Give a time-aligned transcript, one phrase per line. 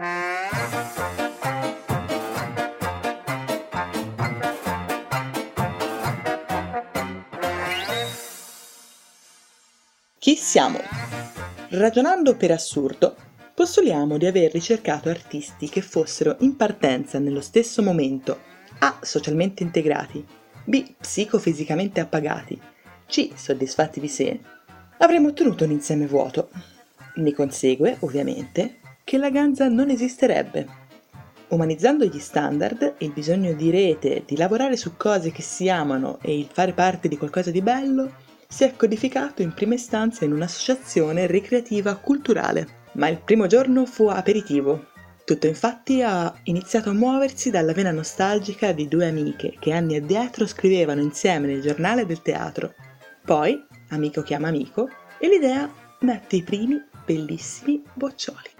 [0.00, 0.06] Chi
[10.36, 10.78] siamo?
[11.70, 13.16] Ragionando per assurdo,
[13.52, 18.38] postuliamo di aver ricercato artisti che fossero in partenza nello stesso momento
[18.78, 19.00] A.
[19.02, 20.24] socialmente integrati,
[20.64, 20.94] B.
[20.96, 22.56] psicofisicamente appagati,
[23.04, 23.30] C.
[23.34, 24.38] soddisfatti di sé,
[24.98, 26.50] avremmo ottenuto un insieme vuoto.
[27.16, 28.78] Ne consegue, ovviamente,
[29.08, 30.66] che la ganza non esisterebbe.
[31.48, 36.38] Umanizzando gli standard, il bisogno di rete, di lavorare su cose che si amano e
[36.38, 38.12] il fare parte di qualcosa di bello
[38.46, 44.08] si è codificato in prima istanza in un'associazione ricreativa culturale, ma il primo giorno fu
[44.08, 44.88] aperitivo.
[45.24, 50.46] Tutto infatti ha iniziato a muoversi dalla vena nostalgica di due amiche che anni addietro
[50.46, 52.74] scrivevano insieme nel giornale del teatro.
[53.24, 54.86] Poi, amico chiama amico,
[55.18, 55.66] e l'idea
[56.00, 58.50] mette i primi bellissimi boccioli.